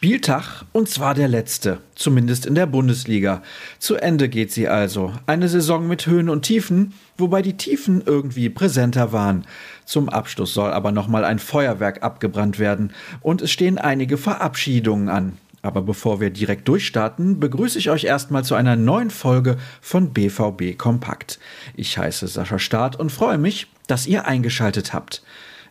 Spieltag 0.00 0.64
und 0.72 0.88
zwar 0.88 1.12
der 1.12 1.28
letzte, 1.28 1.76
zumindest 1.94 2.46
in 2.46 2.54
der 2.54 2.64
Bundesliga. 2.64 3.42
Zu 3.78 3.96
Ende 3.96 4.30
geht 4.30 4.50
sie 4.50 4.66
also. 4.66 5.12
Eine 5.26 5.46
Saison 5.46 5.86
mit 5.86 6.06
Höhen 6.06 6.30
und 6.30 6.40
Tiefen, 6.40 6.94
wobei 7.18 7.42
die 7.42 7.58
Tiefen 7.58 8.02
irgendwie 8.06 8.48
präsenter 8.48 9.12
waren. 9.12 9.44
Zum 9.84 10.08
Abschluss 10.08 10.54
soll 10.54 10.72
aber 10.72 10.90
nochmal 10.90 11.26
ein 11.26 11.38
Feuerwerk 11.38 12.02
abgebrannt 12.02 12.58
werden 12.58 12.94
und 13.20 13.42
es 13.42 13.50
stehen 13.50 13.76
einige 13.76 14.16
Verabschiedungen 14.16 15.10
an. 15.10 15.36
Aber 15.60 15.82
bevor 15.82 16.18
wir 16.18 16.30
direkt 16.30 16.66
durchstarten, 16.68 17.38
begrüße 17.38 17.78
ich 17.78 17.90
euch 17.90 18.04
erstmal 18.04 18.42
zu 18.42 18.54
einer 18.54 18.76
neuen 18.76 19.10
Folge 19.10 19.58
von 19.82 20.14
BVB 20.14 20.78
Kompakt. 20.78 21.38
Ich 21.74 21.98
heiße 21.98 22.26
Sascha 22.26 22.58
Staat 22.58 22.96
und 22.96 23.12
freue 23.12 23.36
mich, 23.36 23.66
dass 23.86 24.06
ihr 24.06 24.24
eingeschaltet 24.24 24.94
habt. 24.94 25.22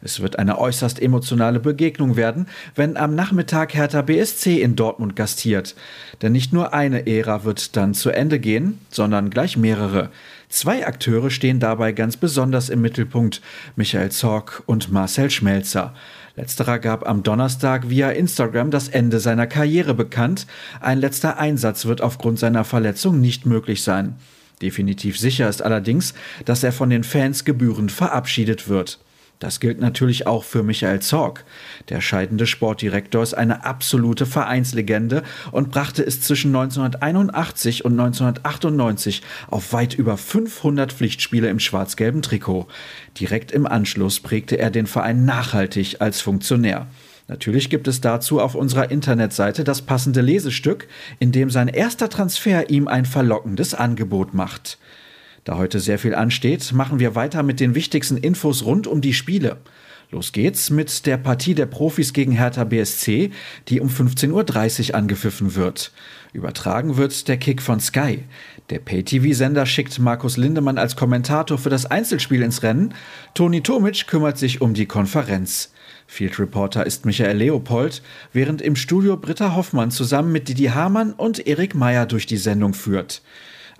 Es 0.01 0.21
wird 0.21 0.39
eine 0.39 0.57
äußerst 0.57 1.01
emotionale 1.01 1.59
Begegnung 1.59 2.15
werden, 2.15 2.47
wenn 2.75 2.95
am 2.95 3.15
Nachmittag 3.15 3.73
Hertha 3.73 4.01
BSC 4.01 4.61
in 4.61 4.77
Dortmund 4.77 5.15
gastiert. 5.15 5.75
Denn 6.21 6.31
nicht 6.31 6.53
nur 6.53 6.73
eine 6.73 7.05
Ära 7.05 7.43
wird 7.43 7.75
dann 7.75 7.93
zu 7.93 8.09
Ende 8.09 8.39
gehen, 8.39 8.79
sondern 8.89 9.29
gleich 9.29 9.57
mehrere. 9.57 10.09
Zwei 10.47 10.87
Akteure 10.87 11.29
stehen 11.29 11.59
dabei 11.59 11.91
ganz 11.91 12.15
besonders 12.15 12.69
im 12.69 12.81
Mittelpunkt, 12.81 13.41
Michael 13.75 14.09
Zorg 14.09 14.63
und 14.65 14.91
Marcel 14.91 15.29
Schmelzer. 15.29 15.93
Letzterer 16.37 16.79
gab 16.79 17.07
am 17.07 17.21
Donnerstag 17.21 17.89
via 17.89 18.11
Instagram 18.11 18.71
das 18.71 18.87
Ende 18.87 19.19
seiner 19.19 19.47
Karriere 19.47 19.93
bekannt. 19.93 20.47
Ein 20.79 20.99
letzter 20.99 21.37
Einsatz 21.37 21.85
wird 21.85 22.01
aufgrund 22.01 22.39
seiner 22.39 22.63
Verletzung 22.63 23.19
nicht 23.19 23.45
möglich 23.45 23.83
sein. 23.83 24.15
Definitiv 24.61 25.19
sicher 25.19 25.49
ist 25.49 25.61
allerdings, 25.61 26.13
dass 26.45 26.63
er 26.63 26.71
von 26.71 26.89
den 26.89 27.03
Fans 27.03 27.43
gebührend 27.43 27.91
verabschiedet 27.91 28.69
wird. 28.69 28.99
Das 29.39 29.61
gilt 29.61 29.79
natürlich 29.79 30.27
auch 30.27 30.43
für 30.43 30.63
Michael 30.63 30.99
Zorg. 30.99 31.45
Der 31.87 32.01
scheidende 32.01 32.45
Sportdirektor 32.45 33.23
ist 33.23 33.33
eine 33.33 33.63
absolute 33.63 34.25
Vereinslegende 34.25 35.23
und 35.53 35.71
brachte 35.71 36.05
es 36.05 36.19
zwischen 36.19 36.53
1981 36.53 37.85
und 37.85 37.93
1998 37.93 39.21
auf 39.47 39.71
weit 39.71 39.93
über 39.93 40.17
500 40.17 40.91
Pflichtspiele 40.91 41.47
im 41.47 41.59
schwarz-gelben 41.59 42.21
Trikot. 42.21 42.67
Direkt 43.17 43.53
im 43.53 43.65
Anschluss 43.65 44.19
prägte 44.19 44.57
er 44.57 44.71
den 44.71 44.87
Verein 44.87 45.23
nachhaltig 45.23 46.01
als 46.01 46.19
Funktionär. 46.19 46.87
Natürlich 47.29 47.69
gibt 47.69 47.87
es 47.87 48.01
dazu 48.01 48.41
auf 48.41 48.55
unserer 48.55 48.91
Internetseite 48.91 49.63
das 49.63 49.83
passende 49.83 50.19
Lesestück, 50.19 50.87
in 51.19 51.31
dem 51.31 51.49
sein 51.49 51.69
erster 51.69 52.09
Transfer 52.09 52.69
ihm 52.69 52.89
ein 52.89 53.05
verlockendes 53.05 53.73
Angebot 53.73 54.33
macht. 54.33 54.79
Da 55.43 55.57
heute 55.57 55.79
sehr 55.79 55.99
viel 55.99 56.15
ansteht, 56.15 56.71
machen 56.73 56.99
wir 56.99 57.15
weiter 57.15 57.43
mit 57.43 57.59
den 57.59 57.75
wichtigsten 57.75 58.17
Infos 58.17 58.65
rund 58.65 58.87
um 58.87 59.01
die 59.01 59.13
Spiele. 59.13 59.57
Los 60.11 60.31
geht's 60.31 60.71
mit 60.71 61.05
der 61.05 61.17
Partie 61.17 61.53
der 61.53 61.67
Profis 61.67 62.13
gegen 62.13 62.31
Hertha 62.31 62.63
BSC, 62.63 63.29
die 63.67 63.79
um 63.79 63.89
15.30 63.89 64.89
Uhr 64.89 64.95
angepfiffen 64.95 65.53
wird. 65.53 65.91
Übertragen 66.33 66.97
wird 66.97 67.27
der 67.27 67.37
Kick 67.37 67.61
von 67.61 67.79
Sky. 67.79 68.23
Der 68.71 68.79
Pay-TV-Sender 68.79 69.67
schickt 69.67 69.99
Markus 69.99 70.35
Lindemann 70.35 70.79
als 70.79 70.95
Kommentator 70.95 71.59
für 71.59 71.69
das 71.69 71.85
Einzelspiel 71.85 72.41
ins 72.41 72.63
Rennen. 72.63 72.95
Toni 73.35 73.61
Tomic 73.61 74.07
kümmert 74.07 74.39
sich 74.39 74.61
um 74.61 74.73
die 74.73 74.87
Konferenz. 74.87 75.73
Field 76.07 76.39
Reporter 76.39 76.87
ist 76.87 77.05
Michael 77.05 77.37
Leopold, 77.37 78.01
während 78.33 78.63
im 78.63 78.75
Studio 78.75 79.15
Britta 79.15 79.55
Hoffmann 79.55 79.91
zusammen 79.91 80.31
mit 80.31 80.49
Didi 80.49 80.65
Hamann 80.65 81.13
und 81.13 81.45
Erik 81.45 81.75
Meyer 81.75 82.07
durch 82.07 82.25
die 82.25 82.37
Sendung 82.37 82.73
führt. 82.73 83.21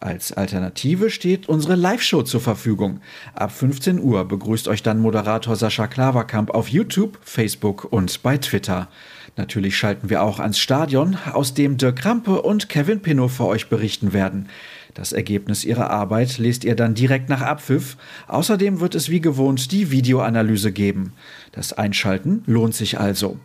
Als 0.02 0.32
Alternative 0.32 1.10
steht 1.10 1.50
unsere 1.50 1.76
Live-Show 1.76 2.24
zur 2.24 2.40
Verfügung. 2.40 3.02
Ab 3.34 3.52
15 3.52 4.00
Uhr 4.00 4.24
begrüßt 4.26 4.70
euch 4.70 4.82
dann 4.82 5.02
Moderator 5.02 5.58
Sascha 5.58 5.88
Klaverkamp 5.88 6.52
auf 6.52 6.70
YouTube, 6.70 7.18
Facebook 7.22 7.86
und 7.92 8.24
bei 8.24 8.38
Twitter. 8.38 8.88
Natürlich 9.36 9.78
schalten 9.78 10.10
wir 10.10 10.24
auch 10.24 10.40
ans 10.40 10.58
Stadion, 10.58 11.18
aus 11.34 11.54
dem 11.54 11.76
Dirk 11.76 11.98
Krampe 11.98 12.42
und 12.42 12.70
Kevin 12.70 13.02
Pinnow 13.02 13.30
für 13.30 13.46
euch 13.46 13.68
berichten 13.68 14.14
werden. 14.14 14.48
Das 14.94 15.12
Ergebnis 15.12 15.66
ihrer 15.66 15.90
Arbeit 15.90 16.38
lest 16.38 16.64
ihr 16.64 16.76
dann 16.76 16.96
direkt 16.96 17.28
nach 17.28 17.42
Abpfiff. 17.42 17.98
Außerdem 18.30 18.80
wird 18.80 18.96
es 18.96 19.10
wie 19.10 19.20
gewohnt 19.20 19.72
die 19.74 19.92
Videoanalyse 19.92 20.72
geben. 20.72 21.12
Das 21.52 21.74
Einschalten 21.74 22.44
lohnt 22.46 22.74
sich 22.74 23.00
also. 23.00 23.38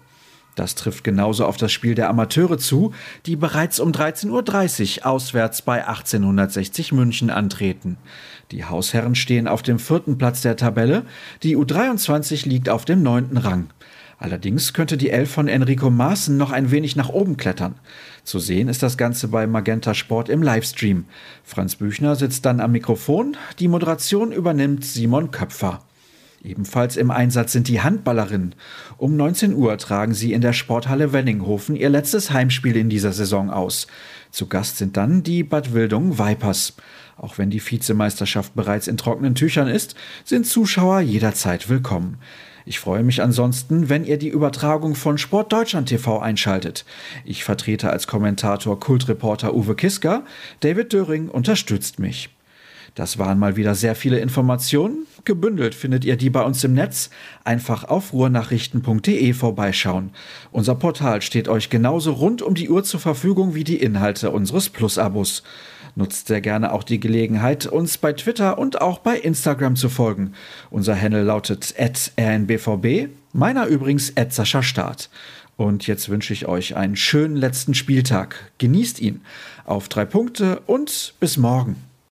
Das 0.54 0.74
trifft 0.74 1.04
genauso 1.04 1.46
auf 1.46 1.56
das 1.56 1.72
Spiel 1.72 1.94
der 1.94 2.08
Amateure 2.08 2.58
zu, 2.58 2.92
die 3.26 3.36
bereits 3.36 3.80
um 3.80 3.90
13.30 3.90 5.00
Uhr 5.00 5.06
auswärts 5.06 5.62
bei 5.62 5.86
1860 5.86 6.92
München 6.92 7.30
antreten. 7.30 7.96
Die 8.50 8.64
Hausherren 8.64 9.14
stehen 9.14 9.48
auf 9.48 9.62
dem 9.62 9.78
vierten 9.78 10.18
Platz 10.18 10.42
der 10.42 10.56
Tabelle, 10.56 11.04
die 11.42 11.56
U23 11.56 12.48
liegt 12.48 12.68
auf 12.68 12.84
dem 12.84 13.02
neunten 13.02 13.36
Rang. 13.36 13.70
Allerdings 14.18 14.72
könnte 14.72 14.96
die 14.96 15.10
Elf 15.10 15.30
von 15.30 15.48
Enrico 15.48 15.90
Maaßen 15.90 16.36
noch 16.36 16.52
ein 16.52 16.70
wenig 16.70 16.94
nach 16.94 17.08
oben 17.08 17.36
klettern. 17.36 17.74
Zu 18.22 18.38
sehen 18.38 18.68
ist 18.68 18.82
das 18.82 18.96
Ganze 18.96 19.28
bei 19.28 19.46
Magenta 19.46 19.92
Sport 19.92 20.28
im 20.28 20.42
Livestream. 20.42 21.04
Franz 21.42 21.76
Büchner 21.76 22.14
sitzt 22.14 22.46
dann 22.46 22.60
am 22.60 22.72
Mikrofon, 22.72 23.36
die 23.58 23.68
Moderation 23.68 24.30
übernimmt 24.30 24.84
Simon 24.84 25.30
Köpfer. 25.30 25.82
Ebenfalls 26.44 26.98
im 26.98 27.10
Einsatz 27.10 27.52
sind 27.52 27.68
die 27.68 27.80
Handballerinnen. 27.80 28.54
Um 28.98 29.16
19 29.16 29.54
Uhr 29.54 29.78
tragen 29.78 30.12
sie 30.12 30.34
in 30.34 30.42
der 30.42 30.52
Sporthalle 30.52 31.14
Wenninghofen 31.14 31.74
ihr 31.74 31.88
letztes 31.88 32.32
Heimspiel 32.32 32.76
in 32.76 32.90
dieser 32.90 33.14
Saison 33.14 33.48
aus. 33.48 33.86
Zu 34.30 34.46
Gast 34.46 34.76
sind 34.76 34.98
dann 34.98 35.22
die 35.22 35.42
Bad 35.42 35.72
Wildung 35.72 36.18
Vipers. 36.18 36.74
Auch 37.16 37.38
wenn 37.38 37.48
die 37.48 37.64
Vizemeisterschaft 37.64 38.54
bereits 38.54 38.88
in 38.88 38.98
trockenen 38.98 39.34
Tüchern 39.34 39.68
ist, 39.68 39.94
sind 40.24 40.46
Zuschauer 40.46 41.00
jederzeit 41.00 41.70
willkommen. 41.70 42.18
Ich 42.66 42.78
freue 42.78 43.04
mich 43.04 43.22
ansonsten, 43.22 43.88
wenn 43.88 44.04
ihr 44.04 44.18
die 44.18 44.28
Übertragung 44.28 44.96
von 44.96 45.16
Sport 45.16 45.50
Deutschland 45.50 45.88
TV 45.88 46.18
einschaltet. 46.18 46.84
Ich 47.24 47.42
vertrete 47.42 47.88
als 47.88 48.06
Kommentator 48.06 48.78
Kultreporter 48.78 49.54
Uwe 49.54 49.76
Kiska. 49.76 50.24
David 50.60 50.92
Döring 50.92 51.28
unterstützt 51.28 51.98
mich. 51.98 52.28
Das 52.94 53.18
waren 53.18 53.38
mal 53.38 53.56
wieder 53.56 53.74
sehr 53.74 53.94
viele 53.94 54.18
Informationen. 54.18 55.06
Gebündelt 55.24 55.74
findet 55.74 56.04
ihr 56.04 56.16
die 56.16 56.30
bei 56.30 56.42
uns 56.42 56.62
im 56.64 56.74
Netz. 56.74 57.10
Einfach 57.44 57.84
auf 57.84 58.12
ruhrnachrichten.de 58.12 59.32
vorbeischauen. 59.32 60.10
Unser 60.52 60.74
Portal 60.74 61.22
steht 61.22 61.48
euch 61.48 61.70
genauso 61.70 62.12
rund 62.12 62.42
um 62.42 62.54
die 62.54 62.68
Uhr 62.68 62.84
zur 62.84 63.00
Verfügung 63.00 63.54
wie 63.54 63.64
die 63.64 63.80
Inhalte 63.80 64.30
unseres 64.30 64.68
Plus-Abos. 64.68 65.42
Nutzt 65.96 66.26
sehr 66.26 66.40
gerne 66.40 66.72
auch 66.72 66.82
die 66.82 66.98
Gelegenheit, 66.98 67.66
uns 67.66 67.98
bei 67.98 68.12
Twitter 68.12 68.58
und 68.58 68.80
auch 68.80 68.98
bei 68.98 69.16
Instagram 69.16 69.76
zu 69.76 69.88
folgen. 69.88 70.32
Unser 70.70 71.00
Handle 71.00 71.22
lautet 71.22 71.74
rnbvb, 71.78 73.10
meiner 73.32 73.66
übrigens 73.66 74.12
Sascha 74.30 74.62
Start. 74.62 75.08
Und 75.56 75.86
jetzt 75.86 76.08
wünsche 76.08 76.32
ich 76.32 76.46
euch 76.46 76.76
einen 76.76 76.96
schönen 76.96 77.36
letzten 77.36 77.74
Spieltag. 77.74 78.52
Genießt 78.58 79.00
ihn. 79.00 79.20
Auf 79.64 79.88
drei 79.88 80.04
Punkte 80.04 80.60
und 80.66 81.14
bis 81.20 81.36
morgen. 81.36 81.76